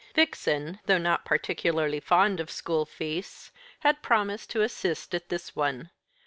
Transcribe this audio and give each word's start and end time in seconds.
Vixen, 0.15 0.79
though 0.87 0.97
not 0.97 1.25
particularly 1.25 1.99
fond 1.99 2.39
of 2.39 2.49
school 2.49 2.87
feasts, 2.87 3.51
had 3.81 4.01
promised 4.01 4.49
to 4.49 4.63
assist 4.63 5.13
at 5.13 5.29
this 5.29 5.55
one. 5.55 5.91